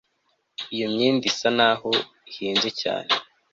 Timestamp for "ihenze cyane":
2.31-3.11